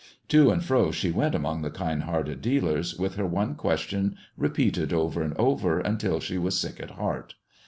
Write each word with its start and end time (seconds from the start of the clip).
To 0.29 0.49
and 0.49 0.63
fro 0.65 0.89
she 0.91 1.11
went 1.11 1.35
among 1.35 1.61
the 1.61 1.69
kind 1.69 2.01
hearted 2.01 2.41
dealers, 2.41 2.97
with 2.97 3.17
her 3.17 3.25
one 3.27 3.53
question 3.53 4.15
repeated 4.35 4.91
over 4.91 5.21
and 5.21 5.35
over 5.37 5.79
until 5.79 6.19
she 6.19 6.39
was 6.39 6.59
sick 6.59 6.79
at 6.79 6.89
heart. 6.89 7.35